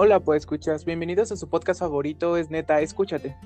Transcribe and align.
Hola, 0.00 0.20
pues 0.20 0.42
escuchas, 0.42 0.84
bienvenidos 0.84 1.32
a 1.32 1.36
su 1.36 1.48
podcast 1.48 1.80
favorito, 1.80 2.36
es 2.36 2.50
neta, 2.50 2.80
escúchate. 2.80 3.36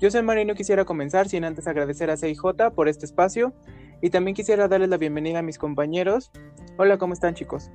Yo 0.00 0.10
soy 0.10 0.20
Marino, 0.22 0.56
quisiera 0.56 0.84
comenzar 0.84 1.28
sin 1.28 1.44
antes 1.44 1.68
agradecer 1.68 2.10
a 2.10 2.16
CIJ 2.16 2.72
por 2.74 2.88
este 2.88 3.06
espacio 3.06 3.52
y 4.00 4.10
también 4.10 4.34
quisiera 4.34 4.66
darles 4.66 4.88
la 4.88 4.96
bienvenida 4.96 5.38
a 5.38 5.42
mis 5.42 5.58
compañeros. 5.58 6.32
Hola, 6.76 6.98
¿cómo 6.98 7.14
están 7.14 7.36
chicos? 7.36 7.70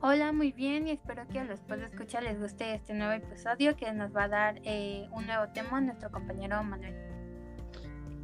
Hola, 0.00 0.30
muy 0.30 0.52
bien 0.52 0.86
y 0.86 0.92
espero 0.92 1.26
que 1.26 1.40
a 1.40 1.44
los 1.44 1.58
de 1.66 1.86
escuchar 1.86 2.22
les 2.22 2.38
guste 2.38 2.76
este 2.76 2.94
nuevo 2.94 3.14
episodio 3.14 3.74
que 3.74 3.92
nos 3.92 4.14
va 4.14 4.22
a 4.22 4.28
dar 4.28 4.60
eh, 4.62 5.08
un 5.10 5.26
nuevo 5.26 5.52
tema 5.52 5.80
nuestro 5.80 6.12
compañero 6.12 6.62
Manuel. 6.62 6.94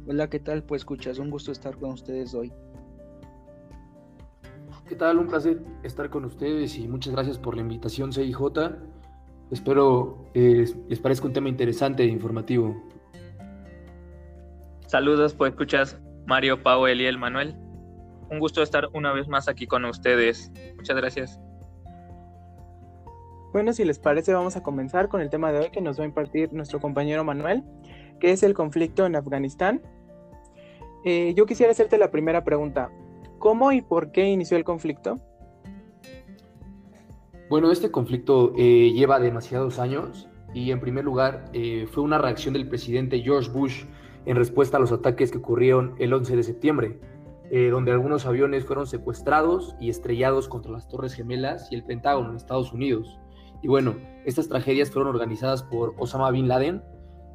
Hola, 0.07 0.29
¿qué 0.29 0.39
tal? 0.39 0.63
Pues 0.63 0.83
escuchas, 0.83 1.19
un 1.19 1.29
gusto 1.29 1.51
estar 1.51 1.75
con 1.75 1.91
ustedes 1.91 2.33
hoy. 2.33 2.53
¿Qué 4.87 4.95
tal? 4.95 5.17
Un 5.17 5.27
placer 5.27 5.61
estar 5.83 6.09
con 6.09 6.25
ustedes 6.25 6.77
y 6.77 6.89
muchas 6.89 7.13
gracias 7.13 7.37
por 7.37 7.55
la 7.55 7.61
invitación, 7.61 8.11
CIJ. 8.11 8.37
Espero 9.49 10.25
eh, 10.33 10.65
les 10.89 10.99
parezca 10.99 11.25
un 11.27 11.33
tema 11.33 11.47
interesante 11.47 12.03
e 12.03 12.07
informativo. 12.07 12.75
Saludos, 14.87 15.33
pues 15.35 15.51
escuchas 15.51 15.97
Mario, 16.25 16.61
Pau, 16.63 16.85
Eliel, 16.85 17.17
Manuel. 17.17 17.55
Un 18.29 18.39
gusto 18.39 18.61
estar 18.61 18.89
una 18.93 19.13
vez 19.13 19.29
más 19.29 19.47
aquí 19.47 19.67
con 19.67 19.85
ustedes. 19.85 20.51
Muchas 20.75 20.97
gracias. 20.97 21.39
Bueno, 23.53 23.71
si 23.71 23.85
les 23.85 23.99
parece, 23.99 24.33
vamos 24.33 24.57
a 24.57 24.63
comenzar 24.63 25.07
con 25.07 25.21
el 25.21 25.29
tema 25.29 25.53
de 25.53 25.59
hoy 25.59 25.69
que 25.71 25.79
nos 25.79 25.97
va 25.97 26.03
a 26.03 26.07
impartir 26.07 26.51
nuestro 26.51 26.81
compañero 26.81 27.23
Manuel, 27.23 27.63
que 28.19 28.31
es 28.31 28.43
el 28.43 28.53
conflicto 28.53 29.05
en 29.05 29.15
Afganistán. 29.15 29.81
Eh, 31.05 31.33
yo 31.37 31.45
quisiera 31.45 31.71
hacerte 31.71 31.97
la 31.97 32.11
primera 32.11 32.43
pregunta. 32.43 32.89
¿Cómo 33.43 33.73
y 33.73 33.81
por 33.81 34.13
qué 34.13 34.29
inició 34.29 34.55
el 34.55 34.63
conflicto? 34.63 35.19
Bueno, 37.49 37.73
este 37.73 37.91
conflicto 37.91 38.53
eh, 38.57 38.93
lleva 38.93 39.19
demasiados 39.19 39.79
años 39.79 40.29
y 40.53 40.71
en 40.71 40.79
primer 40.79 41.03
lugar 41.03 41.43
eh, 41.51 41.85
fue 41.91 42.03
una 42.03 42.17
reacción 42.19 42.53
del 42.53 42.69
presidente 42.69 43.19
George 43.19 43.51
Bush 43.51 43.83
en 44.25 44.37
respuesta 44.37 44.77
a 44.77 44.79
los 44.79 44.93
ataques 44.93 45.29
que 45.29 45.39
ocurrieron 45.39 45.93
el 45.99 46.13
11 46.13 46.37
de 46.37 46.43
septiembre, 46.43 47.01
eh, 47.51 47.67
donde 47.67 47.91
algunos 47.91 48.25
aviones 48.25 48.63
fueron 48.63 48.87
secuestrados 48.87 49.75
y 49.77 49.89
estrellados 49.89 50.47
contra 50.47 50.71
las 50.71 50.87
Torres 50.87 51.13
Gemelas 51.13 51.69
y 51.69 51.75
el 51.75 51.83
Pentágono 51.83 52.29
en 52.29 52.37
Estados 52.37 52.71
Unidos. 52.71 53.19
Y 53.61 53.67
bueno, 53.67 53.97
estas 54.23 54.47
tragedias 54.47 54.89
fueron 54.89 55.13
organizadas 55.13 55.63
por 55.63 55.95
Osama 55.97 56.31
Bin 56.31 56.47
Laden, 56.47 56.81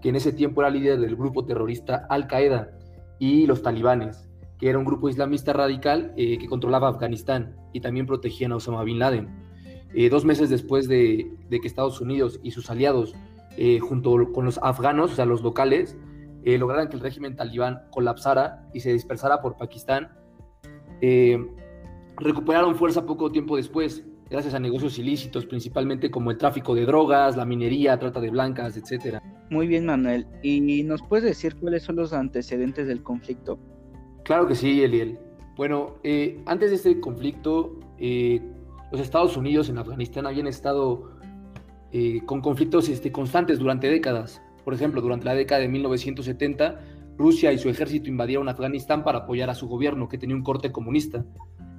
que 0.00 0.08
en 0.08 0.16
ese 0.16 0.32
tiempo 0.32 0.62
era 0.62 0.70
líder 0.70 1.00
del 1.00 1.16
grupo 1.16 1.44
terrorista 1.44 2.06
Al 2.08 2.26
Qaeda, 2.28 2.70
y 3.18 3.46
los 3.46 3.62
talibanes, 3.62 4.27
que 4.58 4.68
era 4.68 4.78
un 4.78 4.84
grupo 4.84 5.08
islamista 5.08 5.52
radical 5.52 6.12
eh, 6.16 6.38
que 6.38 6.48
controlaba 6.48 6.88
Afganistán 6.88 7.56
y 7.72 7.80
también 7.80 8.06
protegían 8.06 8.52
a 8.52 8.56
Osama 8.56 8.82
Bin 8.82 8.98
Laden. 8.98 9.28
Eh, 9.94 10.10
dos 10.10 10.24
meses 10.24 10.50
después 10.50 10.88
de, 10.88 11.30
que 11.48 11.66
Estados 11.66 12.00
Unidos 12.00 12.40
y 12.42 12.50
sus 12.50 12.68
aliados, 12.68 13.14
eh, 13.56 13.78
junto 13.78 14.32
con 14.32 14.44
los 14.44 14.58
afganos, 14.62 15.12
o 15.12 15.14
sea, 15.14 15.26
los 15.26 15.42
locales, 15.42 15.96
lograran 16.44 16.88
que 16.88 16.96
el 16.96 17.02
régimen 17.02 17.36
talibán 17.36 17.82
colapsara 17.90 18.70
y 18.72 18.80
se 18.80 18.90
dispersara 18.90 19.42
por 19.42 19.58
Pakistán, 19.58 20.08
recuperaron 22.16 22.74
fuerza 22.74 23.04
poco 23.04 23.30
tiempo 23.30 23.58
después, 23.58 24.02
gracias 24.30 24.54
a 24.54 24.58
negocios 24.58 24.98
ilícitos, 24.98 25.44
principalmente 25.44 26.10
como 26.10 26.30
el 26.30 26.38
tráfico 26.38 26.74
de 26.74 26.86
drogas, 26.86 27.36
la 27.36 27.44
minería, 27.44 27.98
trata 27.98 28.18
de 28.18 28.30
blancas, 28.30 28.78
etc. 28.78 29.18
Muy 29.50 29.66
bien, 29.66 29.84
Manuel. 29.84 30.26
¿Y 30.42 30.82
nos 30.84 31.02
puedes 31.02 31.24
decir 31.24 31.54
cuáles 31.56 31.82
son 31.82 31.96
los 31.96 32.14
antecedentes 32.14 32.86
del 32.86 33.02
conflicto? 33.02 33.58
Claro 34.28 34.46
que 34.46 34.54
sí, 34.54 34.82
Eliel. 34.82 35.18
Bueno, 35.56 35.94
eh, 36.04 36.42
antes 36.44 36.68
de 36.68 36.76
este 36.76 37.00
conflicto, 37.00 37.80
eh, 37.96 38.42
los 38.92 39.00
Estados 39.00 39.38
Unidos 39.38 39.70
en 39.70 39.78
Afganistán 39.78 40.26
habían 40.26 40.46
estado 40.46 41.12
eh, 41.92 42.20
con 42.26 42.42
conflictos 42.42 42.90
este, 42.90 43.10
constantes 43.10 43.58
durante 43.58 43.88
décadas. 43.88 44.42
Por 44.66 44.74
ejemplo, 44.74 45.00
durante 45.00 45.24
la 45.24 45.34
década 45.34 45.62
de 45.62 45.68
1970, 45.68 46.78
Rusia 47.16 47.54
y 47.54 47.58
su 47.58 47.70
ejército 47.70 48.10
invadieron 48.10 48.50
Afganistán 48.50 49.02
para 49.02 49.20
apoyar 49.20 49.48
a 49.48 49.54
su 49.54 49.66
gobierno, 49.66 50.10
que 50.10 50.18
tenía 50.18 50.36
un 50.36 50.42
corte 50.42 50.72
comunista 50.72 51.24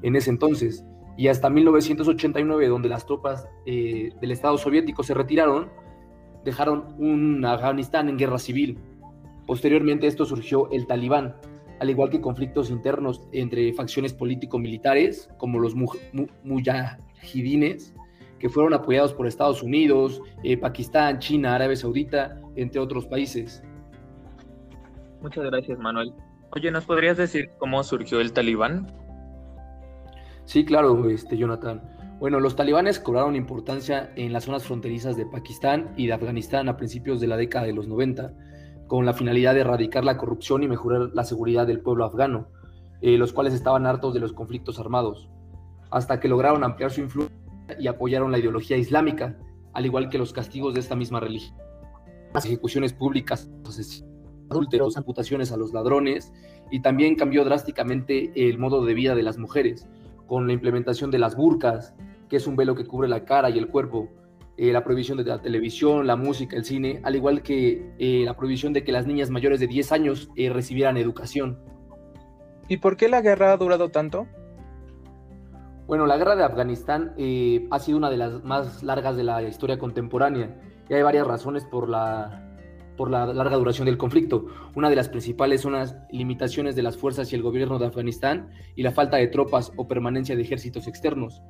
en 0.02 0.16
ese 0.16 0.32
entonces. 0.32 0.84
Y 1.20 1.28
hasta 1.28 1.52
1989, 1.52 2.68
donde 2.68 2.90
las 2.90 3.06
tropas 3.06 3.48
del 3.64 4.32
Estado 4.32 4.58
soviético 4.58 5.04
se 5.04 5.14
retiraron, 5.14 5.70
dejaron 6.44 6.96
un 6.98 7.46
Afganistán 7.46 8.10
en 8.10 8.18
guerra 8.18 8.40
civil. 8.40 8.80
Posteriormente 9.46 10.08
esto 10.08 10.26
surgió 10.26 10.68
el 10.72 10.88
talibán, 10.88 11.36
al 11.80 11.90
igual 11.90 12.10
que 12.10 12.22
conflictos 12.22 12.70
internos 12.70 13.24
entre 13.32 13.74
facciones 13.74 14.14
político-militares, 14.14 15.30
como 15.38 15.60
los 15.60 15.76
mujahidines, 16.44 17.94
que 18.40 18.50
fueron 18.50 18.74
apoyados 18.74 19.14
por 19.14 19.28
Estados 19.28 19.64
Unidos, 19.64 20.22
eh, 20.44 20.58
Pakistán, 20.58 21.20
China, 21.20 21.56
Arabia 21.56 21.76
Saudita, 21.76 22.42
entre 22.56 22.80
otros 22.80 23.06
países. 23.06 23.64
Muchas 25.22 25.46
gracias, 25.46 25.78
Manuel. 25.80 26.14
Oye, 26.52 26.72
¿nos 26.72 26.86
podrías 26.86 27.18
decir 27.18 27.52
cómo 27.58 27.84
surgió 27.84 28.22
el 28.22 28.34
talibán? 28.34 28.88
Sí, 30.46 30.66
claro, 30.66 31.10
este, 31.10 31.38
Jonathan. 31.38 31.82
Bueno, 32.20 32.40
los 32.40 32.56
talibanes 32.56 33.00
cobraron 33.00 33.36
importancia 33.36 34.12
en 34.16 34.34
las 34.34 34.46
zonas 34.46 34.64
fronterizas 34.64 35.16
de 35.16 35.26
Pakistán 35.26 35.94
y 35.96 36.08
de 36.08 36.14
Afganistán 36.14 36.68
a 36.68 36.76
principios 36.76 37.22
de 37.22 37.28
la 37.28 37.38
década 37.38 37.66
de 37.66 37.74
los 37.74 37.88
90 37.88 38.34
con 38.90 39.06
la 39.06 39.14
finalidad 39.14 39.54
de 39.54 39.62
erradicar 39.62 40.04
la 40.04 40.18
corrupción 40.18 40.64
y 40.64 40.68
mejorar 40.68 41.12
la 41.14 41.24
seguridad 41.24 41.68
del 41.68 41.80
pueblo 41.80 42.06
afgano, 42.06 42.48
eh, 43.02 43.20
los 43.20 43.32
cuales 43.32 43.54
estaban 43.54 43.86
hartos 43.86 44.16
de 44.16 44.20
los 44.20 44.34
conflictos 44.34 44.80
armados, 44.80 45.30
hasta 45.92 46.20
que 46.20 46.28
lograron 46.28 46.64
ampliar 46.64 46.90
su 46.90 47.02
influencia 47.02 47.38
y 47.80 47.86
apoyaron 47.86 48.32
la 48.32 48.40
ideología 48.40 48.78
islámica, 48.78 49.38
al 49.74 49.86
igual 49.86 50.10
que 50.10 50.18
los 50.18 50.34
castigos 50.34 50.74
de 50.74 50.80
esta 50.80 50.96
misma 50.96 51.20
religión. 51.20 51.56
Las 52.34 52.46
ejecuciones 52.46 52.92
públicas, 52.92 53.52
adúlteros, 54.50 54.98
amputaciones 54.98 55.52
a 55.52 55.58
los 55.58 55.72
ladrones, 55.72 56.34
y 56.72 56.82
también 56.82 57.16
cambió 57.16 57.46
drásticamente 57.46 58.32
el 58.50 58.58
modo 58.58 58.84
de 58.84 58.96
vida 58.96 59.14
de 59.14 59.22
las 59.24 59.38
mujeres, 59.38 59.88
con 60.26 60.48
la 60.48 60.54
implementación 60.54 61.12
de 61.12 61.20
las 61.20 61.36
burkas, 61.36 61.94
que 62.28 62.38
es 62.38 62.48
un 62.48 62.56
velo 62.56 62.74
que 62.74 62.88
cubre 62.88 63.08
la 63.08 63.24
cara 63.24 63.52
y 63.52 63.60
el 63.60 63.68
cuerpo, 63.68 64.10
eh, 64.62 64.74
la 64.74 64.84
prohibición 64.84 65.18
de 65.18 65.24
la 65.24 65.42
televisión, 65.42 66.06
la 66.06 66.18
música, 66.18 66.58
el 66.58 66.66
cine, 66.66 67.00
al 67.04 67.16
igual 67.16 67.44
que 67.44 67.94
eh, 67.98 68.24
la 68.26 68.36
prohibición 68.36 68.74
de 68.74 68.84
que 68.84 68.92
las 68.92 69.08
niñas 69.08 69.30
mayores 69.30 69.62
de 69.62 69.68
10 69.68 69.94
años 69.94 70.30
eh, 70.36 70.50
recibieran 70.50 70.98
educación. 70.98 71.58
¿Y 72.68 72.76
por 72.76 72.98
qué 72.98 73.08
la 73.08 73.22
guerra 73.22 73.54
ha 73.54 73.58
durado 73.58 73.88
tanto? 73.88 74.28
Bueno, 75.88 76.06
la 76.08 76.18
guerra 76.18 76.36
de 76.36 76.44
Afganistán 76.44 77.16
ha 77.72 77.80
sido 77.80 77.98
una 77.98 78.10
de 78.10 78.18
las 78.18 78.44
más 78.44 78.84
largas 78.84 79.16
de 79.16 79.24
la 79.24 79.42
historia 79.44 79.80
contemporánea 79.80 80.60
y 80.90 80.94
hay 80.94 81.04
varias 81.04 81.26
razones 81.26 81.64
por 81.64 81.88
la, 81.88 82.58
por 82.98 83.10
la 83.10 83.28
larga 83.28 83.56
duración 83.56 83.86
del 83.86 83.98
conflicto. 83.98 84.48
Una 84.76 84.90
de 84.90 84.98
las 84.98 85.08
principales 85.08 85.62
son 85.62 85.72
las 85.72 85.96
limitaciones 86.12 86.76
de 86.76 86.84
las 86.84 86.98
fuerzas 86.98 87.32
y 87.32 87.36
el 87.38 87.44
gobierno 87.44 87.80
de 87.80 87.86
Afganistán 87.86 88.50
y 88.76 88.84
la 88.84 88.92
falta 88.92 89.16
de 89.16 89.28
tropas 89.28 89.72
o 89.78 89.88
permanencia 89.88 90.36
de 90.36 90.42
ejércitos 90.42 90.86
externos. 90.86 91.42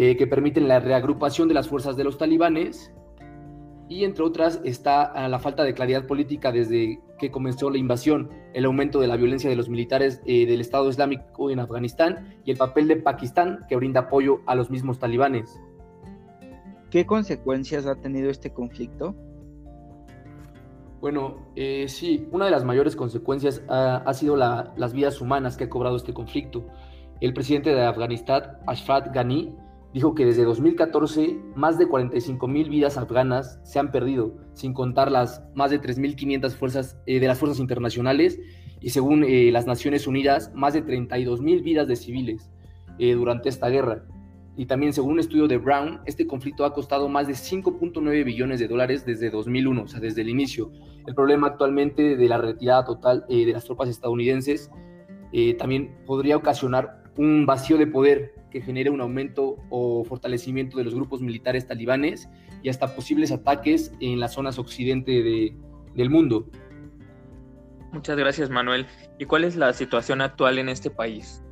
Eh, 0.00 0.16
que 0.16 0.28
permiten 0.28 0.68
la 0.68 0.78
reagrupación 0.78 1.48
de 1.48 1.54
las 1.54 1.66
fuerzas 1.66 1.96
de 1.96 2.04
los 2.04 2.18
talibanes 2.18 2.92
y 3.88 4.04
entre 4.04 4.22
otras 4.22 4.60
está 4.62 5.02
ah, 5.02 5.28
la 5.28 5.40
falta 5.40 5.64
de 5.64 5.74
claridad 5.74 6.06
política 6.06 6.52
desde 6.52 7.00
que 7.18 7.32
comenzó 7.32 7.68
la 7.68 7.78
invasión, 7.78 8.30
el 8.54 8.64
aumento 8.64 9.00
de 9.00 9.08
la 9.08 9.16
violencia 9.16 9.50
de 9.50 9.56
los 9.56 9.68
militares 9.68 10.22
eh, 10.24 10.46
del 10.46 10.60
Estado 10.60 10.88
Islámico 10.88 11.50
en 11.50 11.58
Afganistán 11.58 12.36
y 12.44 12.52
el 12.52 12.56
papel 12.56 12.86
de 12.86 12.94
Pakistán 12.94 13.64
que 13.68 13.74
brinda 13.74 14.02
apoyo 14.02 14.40
a 14.46 14.54
los 14.54 14.70
mismos 14.70 15.00
talibanes. 15.00 15.58
¿Qué 16.90 17.04
consecuencias 17.04 17.86
ha 17.86 17.96
tenido 17.96 18.30
este 18.30 18.52
conflicto? 18.52 19.16
Bueno, 21.00 21.50
eh, 21.56 21.86
sí, 21.88 22.28
una 22.30 22.44
de 22.44 22.52
las 22.52 22.64
mayores 22.64 22.94
consecuencias 22.94 23.64
ha, 23.68 24.14
sido 24.14 24.36
las 24.36 24.92
vidas 24.92 25.20
humanas 25.20 25.56
que 25.56 25.64
ha 25.64 25.68
cobrado 25.68 25.96
este 25.96 26.14
conflicto. 26.14 26.66
El 27.20 27.34
presidente 27.34 27.70
de 27.70 27.82
Afganistán, 27.82 28.58
Ashraf 28.64 29.08
Ghani, 29.12 29.54
dijo 29.92 30.14
que 30.14 30.24
desde 30.24 30.44
2014 30.44 31.38
más 31.54 31.78
de 31.78 31.86
45 31.86 32.46
mil 32.46 32.68
vidas 32.68 32.96
afganas 32.98 33.58
se 33.62 33.78
han 33.78 33.90
perdido, 33.90 34.34
sin 34.52 34.74
contar 34.74 35.10
las 35.10 35.42
más 35.54 35.70
de 35.70 35.80
3.500 35.80 36.50
fuerzas 36.50 36.98
eh, 37.06 37.20
de 37.20 37.26
las 37.26 37.38
fuerzas 37.38 37.58
internacionales 37.58 38.38
y 38.80 38.90
según 38.90 39.24
eh, 39.24 39.50
las 39.50 39.66
Naciones 39.66 40.06
Unidas, 40.06 40.52
más 40.54 40.74
de 40.74 40.82
32 40.82 41.40
mil 41.40 41.62
vidas 41.62 41.88
de 41.88 41.96
civiles 41.96 42.50
eh, 42.98 43.14
durante 43.14 43.48
esta 43.48 43.68
guerra. 43.68 44.04
Y 44.56 44.66
también 44.66 44.92
según 44.92 45.12
un 45.12 45.20
estudio 45.20 45.46
de 45.46 45.56
Brown, 45.56 46.00
este 46.04 46.26
conflicto 46.26 46.64
ha 46.64 46.74
costado 46.74 47.08
más 47.08 47.28
de 47.28 47.34
5.9 47.34 48.24
billones 48.24 48.58
de 48.58 48.66
dólares 48.66 49.06
desde 49.06 49.30
2001, 49.30 49.82
o 49.82 49.86
sea, 49.86 50.00
desde 50.00 50.22
el 50.22 50.28
inicio. 50.28 50.72
El 51.06 51.14
problema 51.14 51.46
actualmente 51.46 52.16
de 52.16 52.28
la 52.28 52.38
retirada 52.38 52.84
total 52.84 53.24
de 53.28 53.52
las 53.52 53.64
tropas 53.64 53.88
estadounidenses 53.88 54.68
también 55.58 55.96
podría 56.06 56.36
ocasionar 56.36 57.04
un 57.16 57.46
vacío 57.46 57.78
de 57.78 57.86
poder 57.86 58.34
que 58.50 58.60
genere 58.60 58.90
un 58.90 59.00
aumento 59.00 59.56
o 59.70 60.04
fortalecimiento 60.04 60.78
de 60.78 60.84
los 60.84 60.94
grupos 60.94 61.20
militares 61.20 61.66
talibanes 61.66 62.28
y 62.62 62.68
hasta 62.68 62.94
posibles 62.94 63.32
ataques 63.32 63.92
en 64.00 64.20
las 64.20 64.34
zonas 64.34 64.58
occidente 64.58 65.22
del 65.94 66.10
mundo. 66.10 66.48
Muchas 67.92 68.16
gracias 68.16 68.50
Manuel. 68.50 68.86
¿Y 69.18 69.24
cuál 69.24 69.44
es 69.44 69.56
la 69.56 69.72
situación 69.72 70.20
actual 70.20 70.58
en 70.58 70.68
este 70.68 70.90
país? 70.90 71.42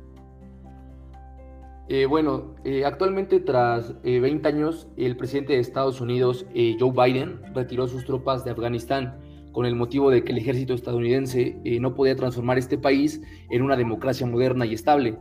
Eh, 1.89 2.05
bueno, 2.05 2.55
eh, 2.65 2.83
actualmente 2.83 3.39
tras 3.39 4.01
20 4.03 4.27
eh, 4.27 4.51
años, 4.51 4.89
el 4.97 5.15
presidente 5.15 5.53
de 5.53 5.59
Estados 5.59 6.01
Unidos, 6.01 6.45
Joe 6.79 6.91
Biden, 6.91 7.39
retiró 7.53 7.87
sus 7.87 8.03
tropas 8.05 8.43
de 8.43 8.51
Afganistán 8.51 9.19
con 9.53 9.65
el 9.65 9.75
motivo 9.75 10.11
de 10.11 10.23
que 10.23 10.33
el 10.33 10.37
ejército 10.37 10.73
estadounidense 10.73 11.59
no 11.79 11.95
podía 11.95 12.15
transformar 12.15 12.57
este 12.59 12.77
país 12.77 13.21
en 13.49 13.63
una 13.63 13.75
democracia 13.75 14.27
moderna 14.27 14.65
y 14.65 14.73
estable. 14.73 15.17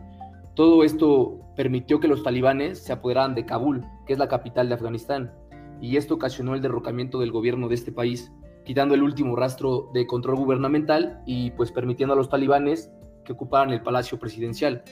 Todo 0.55 0.85
esto 0.85 1.46
permitió 1.57 2.01
que 2.01 2.09
los 2.09 2.23
talibanes 2.23 2.79
se 2.79 2.93
apoderaran 2.93 3.35
de 3.35 3.47
Kabul, 3.47 3.85
que 4.07 4.13
es 4.13 4.19
la 4.19 4.29
capital 4.29 4.69
de 4.69 4.75
Afganistán, 4.75 5.33
y 5.81 5.97
esto 5.97 6.15
ocasionó 6.15 6.55
el 6.55 6.63
derrocamiento 6.63 7.19
del 7.19 7.33
gobierno 7.33 7.69
de 7.69 7.75
este 7.75 7.93
país, 7.93 8.33
quitando 8.65 8.95
el 8.95 9.03
último 9.03 9.37
rastro 9.37 9.91
de 9.95 10.07
control 10.07 10.37
gubernamental 10.37 11.23
y 11.27 11.51
pues 11.53 11.73
permitiendo 11.73 12.15
a 12.15 12.17
los 12.17 12.29
talibanes 12.29 12.91
que 13.25 13.33
ocuparan 13.33 13.71
el 13.71 13.83
palacio 13.83 14.19
presidencial 14.19 14.83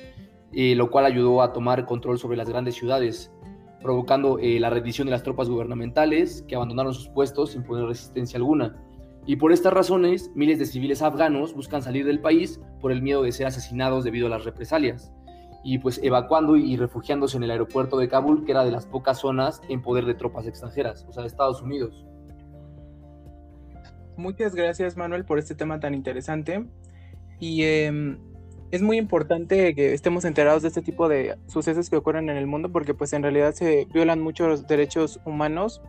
lo 0.54 0.90
cual 0.90 1.04
ayudó 1.04 1.42
a 1.42 1.52
tomar 1.52 1.84
control 1.84 2.18
sobre 2.18 2.36
las 2.36 2.48
grandes 2.48 2.76
ciudades, 2.76 3.32
provocando 3.82 4.38
eh, 4.38 4.58
la 4.60 4.70
rendición 4.70 5.06
de 5.06 5.12
las 5.12 5.22
tropas 5.22 5.48
gubernamentales 5.48 6.44
que 6.46 6.54
abandonaron 6.56 6.94
sus 6.94 7.08
puestos 7.08 7.52
sin 7.52 7.64
poner 7.64 7.86
resistencia 7.86 8.38
alguna. 8.38 8.76
Y 9.26 9.36
por 9.36 9.52
estas 9.52 9.72
razones, 9.72 10.30
miles 10.34 10.58
de 10.58 10.66
civiles 10.66 11.02
afganos 11.02 11.54
buscan 11.54 11.82
salir 11.82 12.04
del 12.04 12.20
país 12.20 12.60
por 12.80 12.92
el 12.92 13.02
miedo 13.02 13.22
de 13.22 13.32
ser 13.32 13.46
asesinados 13.46 14.04
debido 14.04 14.26
a 14.26 14.30
las 14.30 14.44
represalias. 14.44 15.12
Y 15.64 15.78
pues 15.78 15.98
evacuando 16.02 16.56
y 16.56 16.76
refugiándose 16.76 17.36
en 17.36 17.42
el 17.42 17.50
aeropuerto 17.50 17.96
de 17.96 18.08
Kabul, 18.08 18.44
que 18.44 18.52
era 18.52 18.64
de 18.64 18.70
las 18.70 18.86
pocas 18.86 19.18
zonas 19.18 19.62
en 19.68 19.82
poder 19.82 20.04
de 20.04 20.14
tropas 20.14 20.46
extranjeras, 20.46 21.04
o 21.08 21.12
sea, 21.12 21.22
de 21.22 21.28
Estados 21.28 21.62
Unidos. 21.62 22.06
Muchas 24.16 24.54
gracias, 24.54 24.96
Manuel, 24.96 25.24
por 25.24 25.38
este 25.38 25.54
tema 25.54 25.80
tan 25.80 25.94
interesante. 25.94 26.66
Y 27.40 27.62
eh, 27.62 28.16
es 28.70 28.82
muy 28.82 28.98
importante 28.98 29.74
que 29.74 29.94
estemos 29.94 30.24
enterados 30.24 30.62
de 30.62 30.68
este 30.68 30.82
tipo 30.82 31.08
de 31.08 31.36
sucesos 31.46 31.90
que 31.90 31.96
ocurren 31.96 32.28
en 32.28 32.36
el 32.36 32.46
mundo 32.46 32.72
porque 32.72 32.92
pues 32.92 33.12
en 33.12 33.22
realidad 33.22 33.54
se 33.54 33.86
violan 33.92 34.20
muchos 34.20 34.66
derechos 34.66 35.20
humanos 35.24 35.80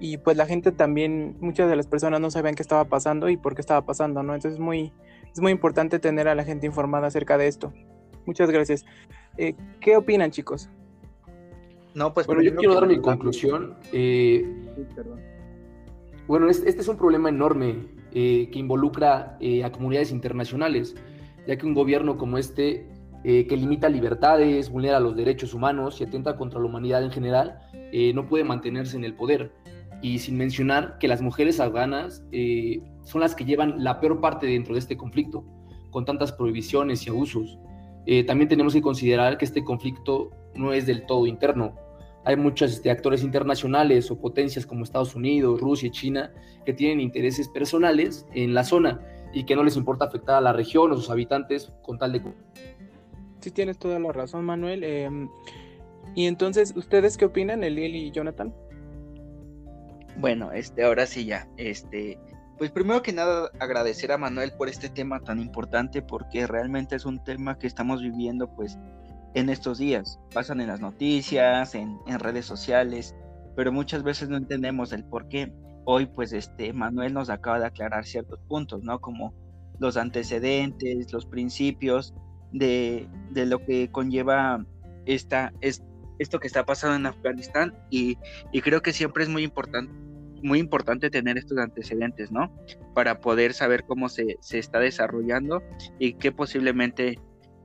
y 0.00 0.16
pues 0.16 0.36
la 0.36 0.46
gente 0.46 0.72
también, 0.72 1.36
muchas 1.40 1.68
de 1.68 1.76
las 1.76 1.86
personas 1.86 2.20
no 2.20 2.30
sabían 2.30 2.54
qué 2.54 2.62
estaba 2.62 2.86
pasando 2.86 3.28
y 3.28 3.36
por 3.36 3.54
qué 3.54 3.60
estaba 3.60 3.84
pasando, 3.84 4.22
¿no? 4.22 4.34
Entonces 4.34 4.54
es 4.54 4.60
muy, 4.60 4.92
es 5.32 5.40
muy 5.40 5.52
importante 5.52 5.98
tener 5.98 6.26
a 6.26 6.34
la 6.34 6.42
gente 6.44 6.66
informada 6.66 7.06
acerca 7.06 7.38
de 7.38 7.46
esto. 7.46 7.72
Muchas 8.26 8.50
gracias. 8.50 8.84
Eh, 9.36 9.54
¿Qué 9.80 9.96
opinan 9.96 10.30
chicos? 10.30 10.68
No, 11.94 12.14
pues 12.14 12.26
bueno, 12.26 12.42
yo 12.42 12.54
quiero 12.54 12.74
dar 12.74 12.86
mi 12.86 13.00
conclusión. 13.00 13.76
Eh, 13.92 14.46
bueno, 16.26 16.48
este, 16.48 16.68
es 16.68 16.88
un 16.88 16.96
problema 16.96 17.28
enorme 17.28 17.86
eh, 18.12 18.48
que 18.50 18.58
involucra 18.58 19.38
a 19.64 19.72
comunidades 19.72 20.10
internacionales 20.10 20.94
ya 21.46 21.56
que 21.56 21.66
un 21.66 21.74
gobierno 21.74 22.16
como 22.16 22.38
este, 22.38 22.86
eh, 23.24 23.46
que 23.46 23.56
limita 23.56 23.88
libertades, 23.88 24.70
vulnera 24.70 25.00
los 25.00 25.16
derechos 25.16 25.54
humanos 25.54 26.00
y 26.00 26.04
atenta 26.04 26.36
contra 26.36 26.60
la 26.60 26.66
humanidad 26.66 27.02
en 27.02 27.10
general, 27.10 27.60
eh, 27.72 28.12
no 28.14 28.26
puede 28.26 28.44
mantenerse 28.44 28.96
en 28.96 29.04
el 29.04 29.14
poder. 29.14 29.52
Y 30.00 30.18
sin 30.18 30.36
mencionar 30.36 30.98
que 30.98 31.06
las 31.06 31.22
mujeres 31.22 31.60
afganas 31.60 32.24
eh, 32.32 32.82
son 33.04 33.20
las 33.20 33.36
que 33.36 33.44
llevan 33.44 33.84
la 33.84 34.00
peor 34.00 34.20
parte 34.20 34.46
dentro 34.46 34.74
de 34.74 34.80
este 34.80 34.96
conflicto, 34.96 35.44
con 35.90 36.04
tantas 36.04 36.32
prohibiciones 36.32 37.06
y 37.06 37.10
abusos. 37.10 37.58
También 38.26 38.48
tenemos 38.48 38.72
que 38.72 38.82
considerar 38.82 39.38
que 39.38 39.44
este 39.44 39.62
conflicto 39.62 40.30
no 40.54 40.72
es 40.72 40.86
del 40.86 41.06
todo 41.06 41.26
interno. 41.26 41.74
Hay 42.24 42.36
muchos 42.36 42.72
este, 42.72 42.90
actores 42.90 43.22
internacionales 43.22 44.10
o 44.10 44.20
potencias 44.20 44.64
como 44.64 44.84
Estados 44.84 45.14
Unidos, 45.14 45.60
Rusia 45.60 45.88
y 45.88 45.90
China 45.90 46.32
que 46.64 46.72
tienen 46.72 47.00
intereses 47.00 47.48
personales 47.48 48.26
en 48.32 48.54
la 48.54 48.62
zona 48.62 49.00
y 49.32 49.44
que 49.44 49.56
no 49.56 49.64
les 49.64 49.76
importa 49.76 50.04
afectar 50.04 50.36
a 50.36 50.40
la 50.40 50.52
región 50.52 50.92
o 50.92 50.96
sus 50.96 51.10
habitantes 51.10 51.72
con 51.82 51.98
tal 51.98 52.12
de... 52.12 52.22
Sí, 53.40 53.50
tienes 53.50 53.78
toda 53.78 53.98
la 53.98 54.12
razón, 54.12 54.44
Manuel. 54.44 54.84
Em, 54.84 55.28
y 56.14 56.26
entonces, 56.26 56.74
¿ustedes 56.76 57.16
qué 57.16 57.24
opinan, 57.24 57.64
Eliel 57.64 57.96
y 57.96 58.10
Jonathan? 58.12 58.54
Bueno, 60.18 60.52
este, 60.52 60.84
ahora 60.84 61.06
sí 61.06 61.24
ya, 61.24 61.48
este, 61.56 62.18
pues 62.62 62.70
primero 62.70 63.02
que 63.02 63.12
nada 63.12 63.50
agradecer 63.58 64.12
a 64.12 64.18
Manuel 64.18 64.52
por 64.52 64.68
este 64.68 64.88
tema 64.88 65.18
tan 65.18 65.40
importante 65.40 66.00
porque 66.00 66.46
realmente 66.46 66.94
es 66.94 67.04
un 67.04 67.24
tema 67.24 67.58
que 67.58 67.66
estamos 67.66 68.00
viviendo 68.00 68.54
pues 68.54 68.78
en 69.34 69.48
estos 69.48 69.78
días. 69.78 70.20
Pasan 70.32 70.60
en 70.60 70.68
las 70.68 70.80
noticias, 70.80 71.74
en, 71.74 71.98
en 72.06 72.20
redes 72.20 72.46
sociales, 72.46 73.16
pero 73.56 73.72
muchas 73.72 74.04
veces 74.04 74.28
no 74.28 74.36
entendemos 74.36 74.92
el 74.92 75.02
por 75.02 75.26
qué 75.26 75.52
hoy 75.86 76.06
pues 76.06 76.32
este 76.32 76.72
Manuel 76.72 77.14
nos 77.14 77.30
acaba 77.30 77.58
de 77.58 77.66
aclarar 77.66 78.04
ciertos 78.04 78.38
puntos, 78.46 78.84
¿no? 78.84 79.00
Como 79.00 79.34
los 79.80 79.96
antecedentes, 79.96 81.12
los 81.12 81.26
principios 81.26 82.14
de, 82.52 83.08
lo 83.34 83.58
que 83.58 83.90
conlleva 83.90 84.64
esta, 85.04 85.52
es, 85.62 85.82
esto 86.20 86.38
que 86.38 86.46
está 86.46 86.64
pasando 86.64 86.94
en 86.94 87.06
Afganistán 87.06 87.74
y, 87.90 88.18
creo 88.62 88.82
que 88.82 88.92
siempre 88.92 89.24
es 89.24 89.28
muy 89.28 89.42
importante 89.42 89.92
muy 90.42 90.58
importante 90.58 91.10
tener 91.10 91.38
estos 91.38 91.58
antecedentes, 91.58 92.30
¿no? 92.30 92.52
Para 92.94 93.20
poder 93.20 93.54
saber 93.54 93.84
cómo 93.84 94.08
se, 94.08 94.36
se 94.40 94.58
está 94.58 94.78
desarrollando 94.80 95.62
y 95.98 96.14
qué 96.14 96.32
posiblemente 96.32 97.18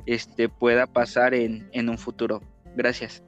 este, 0.06 0.50
pueda 0.50 0.88
pasar 0.88 1.34
en, 1.34 1.70
en 1.74 1.90
un 1.90 1.98
futuro. 1.98 2.42
Gracias. 2.76 3.24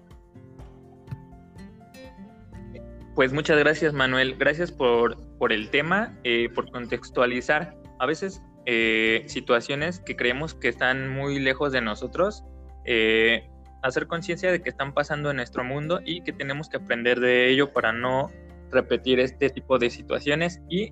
Pues 3.16 3.34
muchas 3.34 3.60
gracias 3.60 3.94
Manuel, 3.94 4.36
gracias 4.38 4.72
por, 4.72 5.18
por 5.38 5.52
el 5.52 5.70
tema, 5.70 6.18
eh, 6.24 6.48
por 6.56 6.72
contextualizar 6.72 7.76
a 8.00 8.06
veces 8.06 8.42
eh, 8.66 9.24
situaciones 9.28 10.00
que 10.00 10.16
creemos 10.16 10.54
que 10.54 10.70
están 10.70 11.10
muy 11.10 11.38
lejos 11.38 11.74
de 11.74 11.82
nosotros, 11.82 12.46
eh, 12.86 13.50
hacer 13.82 14.08
conciencia 14.08 14.52
de 14.52 14.62
que 14.62 14.70
están 14.70 14.94
pasando 14.94 15.32
en 15.32 15.36
nuestro 15.36 15.66
mundo 15.66 16.00
y 16.06 16.22
que 16.22 16.32
tenemos 16.32 16.70
que 16.70 16.78
aprender 16.78 17.20
de 17.20 17.50
ello 17.50 17.74
para 17.74 17.92
no 17.92 18.32
repetir 18.72 19.20
este 19.20 19.50
tipo 19.50 19.78
de 19.78 19.90
situaciones 19.90 20.62
y 20.70 20.92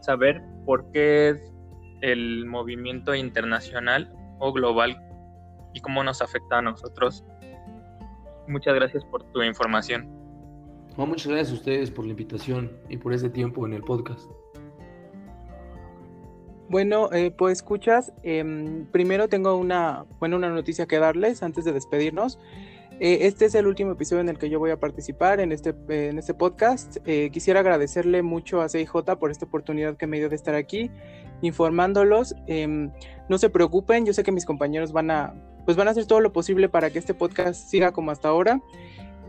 saber 0.00 0.42
por 0.64 0.90
qué 0.92 1.30
es 1.30 1.52
el 2.02 2.46
movimiento 2.46 3.14
internacional 3.14 4.12
o 4.38 4.52
global 4.52 4.96
y 5.74 5.80
cómo 5.80 6.04
nos 6.04 6.22
afecta 6.22 6.58
a 6.58 6.62
nosotros. 6.62 7.24
Muchas 8.46 8.74
gracias 8.74 9.04
por 9.04 9.24
tu 9.32 9.42
información 9.42 10.18
muchas 11.06 11.28
gracias 11.28 11.50
a 11.50 11.54
ustedes 11.54 11.90
por 11.90 12.04
la 12.04 12.10
invitación 12.10 12.72
y 12.88 12.96
por 12.96 13.12
este 13.12 13.30
tiempo 13.30 13.66
en 13.66 13.74
el 13.74 13.82
podcast. 13.82 14.28
Bueno, 16.68 17.10
eh, 17.12 17.30
pues 17.30 17.58
escuchas, 17.58 18.12
em, 18.22 18.84
primero 18.86 19.28
tengo 19.28 19.56
una, 19.56 20.04
bueno, 20.18 20.36
una 20.36 20.50
noticia 20.50 20.86
que 20.86 20.98
darles 20.98 21.42
antes 21.42 21.64
de 21.64 21.72
despedirnos. 21.72 22.38
Eh, 23.00 23.26
este 23.28 23.44
es 23.44 23.54
el 23.54 23.68
último 23.68 23.92
episodio 23.92 24.22
en 24.22 24.28
el 24.28 24.38
que 24.38 24.50
yo 24.50 24.58
voy 24.58 24.70
a 24.70 24.80
participar 24.80 25.38
en 25.38 25.52
este, 25.52 25.72
en 25.88 26.18
este 26.18 26.34
podcast. 26.34 26.96
Eh, 27.06 27.30
quisiera 27.32 27.60
agradecerle 27.60 28.22
mucho 28.22 28.60
a 28.60 28.68
CIJ 28.68 29.16
por 29.20 29.30
esta 29.30 29.46
oportunidad 29.46 29.96
que 29.96 30.08
me 30.08 30.18
dio 30.18 30.28
de 30.28 30.34
estar 30.34 30.56
aquí 30.56 30.90
informándolos. 31.40 32.34
Em, 32.48 32.90
no 33.28 33.38
se 33.38 33.50
preocupen, 33.50 34.04
yo 34.04 34.12
sé 34.12 34.24
que 34.24 34.32
mis 34.32 34.44
compañeros 34.44 34.90
van 34.92 35.12
a, 35.12 35.32
pues 35.64 35.76
van 35.76 35.86
a 35.86 35.92
hacer 35.92 36.06
todo 36.06 36.20
lo 36.20 36.32
posible 36.32 36.68
para 36.68 36.90
que 36.90 36.98
este 36.98 37.14
podcast 37.14 37.68
siga 37.68 37.92
como 37.92 38.10
hasta 38.10 38.28
ahora 38.28 38.60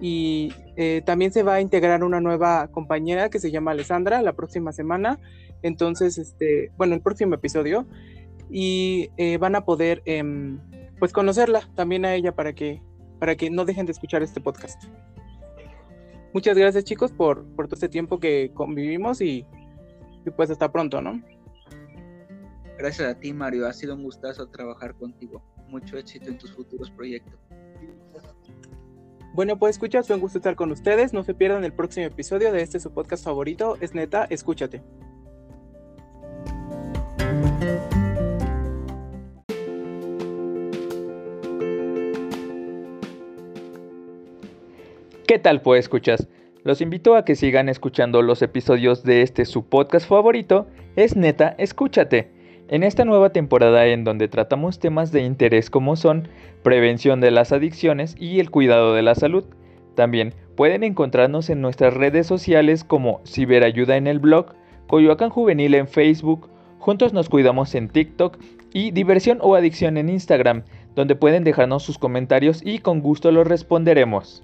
y 0.02 0.52
eh, 0.76 1.04
también 1.06 1.32
se 1.32 1.44
va 1.44 1.56
a 1.56 1.62
integrar 1.62 2.04
una 2.04 2.22
nueva 2.22 2.70
compañera 2.70 3.30
que 3.30 3.38
se 3.40 3.52
llama 3.52 3.72
Alessandra 3.72 4.24
la 4.24 4.34
próxima 4.34 4.72
semana. 4.72 5.20
Entonces, 5.62 6.18
este, 6.18 6.72
bueno, 6.76 6.96
el 6.96 7.02
próximo 7.02 7.36
episodio. 7.36 7.86
Y 8.52 9.12
van 9.38 9.54
a 9.54 9.64
poder 9.64 10.02
em, 10.06 10.58
pues 10.98 11.14
conocerla 11.14 11.70
también 11.76 12.04
a 12.04 12.16
ella 12.16 12.34
para 12.34 12.54
que, 12.54 12.82
para 13.20 13.36
que 13.36 13.50
no 13.50 13.66
dejen 13.66 13.86
de 13.86 13.92
escuchar 13.92 14.24
este 14.24 14.42
podcast. 14.42 14.84
Muchas 16.34 16.58
gracias 16.58 16.84
chicos 16.84 17.12
por, 17.12 17.46
por 17.56 17.68
todo 17.68 17.76
este 17.76 17.90
tiempo 17.90 18.20
que 18.20 18.52
convivimos 18.54 19.22
y, 19.22 19.46
y 20.26 20.30
pues 20.36 20.50
hasta 20.50 20.72
pronto, 20.72 21.02
¿no? 21.02 21.22
Gracias 22.78 23.10
a 23.10 23.20
ti 23.20 23.34
Mario, 23.34 23.68
ha 23.68 23.74
sido 23.74 23.96
un 23.96 24.04
gustazo 24.04 24.48
trabajar 24.48 24.96
contigo. 24.96 25.44
Mucho 25.68 25.98
éxito 25.98 26.30
en 26.30 26.38
tus 26.38 26.52
futuros 26.54 26.90
proyectos. 26.92 27.40
Bueno, 29.34 29.58
pues 29.58 29.76
escuchas, 29.76 30.08
fue 30.08 30.16
un 30.16 30.22
gusto 30.22 30.40
estar 30.40 30.56
con 30.56 30.72
ustedes. 30.72 31.14
No 31.14 31.24
se 31.24 31.34
pierdan 31.34 31.64
el 31.64 31.74
próximo 31.74 32.06
episodio 32.06 32.52
de 32.52 32.62
este 32.62 32.80
su 32.80 32.92
podcast 32.92 33.24
favorito. 33.24 33.78
Es 33.80 33.94
neta, 33.94 34.26
escúchate. 34.26 34.82
¿Qué 45.30 45.38
tal, 45.38 45.62
pues 45.62 45.82
escuchas? 45.82 46.28
Los 46.64 46.82
invito 46.82 47.16
a 47.16 47.24
que 47.24 47.36
sigan 47.36 47.70
escuchando 47.70 48.24
los 48.24 48.42
episodios 48.42 49.04
de 49.04 49.22
este 49.22 49.46
su 49.46 49.64
podcast 49.64 50.10
favorito. 50.10 50.66
Es 50.96 51.16
neta, 51.16 51.54
escúchate 51.60 52.32
en 52.68 52.82
esta 52.82 53.06
nueva 53.06 53.30
temporada 53.30 53.86
en 53.86 54.04
donde 54.04 54.28
tratamos 54.28 54.80
temas 54.80 55.12
de 55.12 55.22
interés 55.22 55.70
como 55.70 55.96
son 55.98 56.28
prevención 56.64 57.22
de 57.22 57.30
las 57.30 57.52
adicciones 57.52 58.16
y 58.18 58.40
el 58.40 58.50
cuidado 58.50 58.96
de 58.96 59.04
la 59.04 59.14
salud. 59.14 59.44
También 59.94 60.34
pueden 60.56 60.84
encontrarnos 60.84 61.52
en 61.52 61.62
nuestras 61.62 61.94
redes 61.94 62.26
sociales 62.26 62.84
como 62.84 63.22
Ciberayuda 63.24 63.98
en 63.98 64.08
el 64.08 64.18
blog, 64.18 64.56
Coyoacán 64.88 65.30
Juvenil 65.30 65.76
en 65.76 65.88
Facebook, 65.88 66.50
Juntos 66.80 67.14
nos 67.14 67.30
cuidamos 67.30 67.76
en 67.76 67.90
TikTok 67.90 68.40
y 68.74 68.90
Diversión 68.90 69.38
o 69.42 69.54
Adicción 69.54 69.98
en 69.98 70.10
Instagram, 70.10 70.64
donde 70.96 71.14
pueden 71.14 71.44
dejarnos 71.44 71.84
sus 71.84 72.00
comentarios 72.00 72.64
y 72.66 72.80
con 72.80 73.02
gusto 73.02 73.32
los 73.32 73.46
responderemos. 73.46 74.44